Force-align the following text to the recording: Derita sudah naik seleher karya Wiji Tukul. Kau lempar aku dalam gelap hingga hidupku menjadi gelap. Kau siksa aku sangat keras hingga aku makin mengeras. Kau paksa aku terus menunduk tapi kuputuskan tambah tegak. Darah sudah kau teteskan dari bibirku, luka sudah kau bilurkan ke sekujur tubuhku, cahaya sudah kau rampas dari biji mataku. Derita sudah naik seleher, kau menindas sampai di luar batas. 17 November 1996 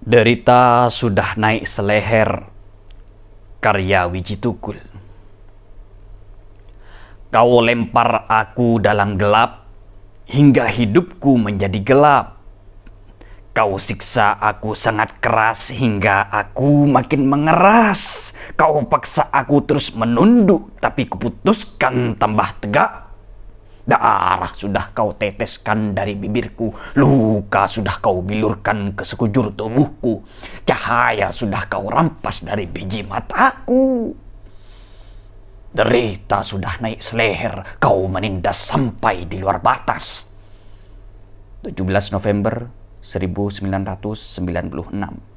Derita 0.00 0.88
sudah 0.88 1.36
naik 1.36 1.68
seleher 1.68 2.48
karya 3.60 4.08
Wiji 4.08 4.40
Tukul. 4.40 4.80
Kau 7.28 7.60
lempar 7.60 8.24
aku 8.24 8.80
dalam 8.80 9.20
gelap 9.20 9.68
hingga 10.24 10.72
hidupku 10.72 11.36
menjadi 11.36 11.76
gelap. 11.84 12.40
Kau 13.52 13.76
siksa 13.76 14.40
aku 14.40 14.72
sangat 14.72 15.20
keras 15.20 15.68
hingga 15.68 16.32
aku 16.32 16.88
makin 16.88 17.28
mengeras. 17.28 18.32
Kau 18.56 18.80
paksa 18.88 19.28
aku 19.28 19.68
terus 19.68 19.92
menunduk 19.92 20.80
tapi 20.80 21.12
kuputuskan 21.12 22.16
tambah 22.16 22.56
tegak. 22.64 23.09
Darah 23.90 24.54
sudah 24.54 24.94
kau 24.94 25.18
teteskan 25.18 25.90
dari 25.90 26.14
bibirku, 26.14 26.70
luka 26.94 27.66
sudah 27.66 27.98
kau 27.98 28.22
bilurkan 28.22 28.94
ke 28.94 29.02
sekujur 29.02 29.50
tubuhku, 29.50 30.22
cahaya 30.62 31.34
sudah 31.34 31.66
kau 31.66 31.90
rampas 31.90 32.46
dari 32.46 32.70
biji 32.70 33.02
mataku. 33.02 34.14
Derita 35.74 36.46
sudah 36.46 36.78
naik 36.78 37.02
seleher, 37.02 37.82
kau 37.82 38.06
menindas 38.06 38.62
sampai 38.62 39.26
di 39.26 39.42
luar 39.42 39.58
batas. 39.58 40.22
17 41.66 42.14
November 42.14 42.70
1996 43.02 45.29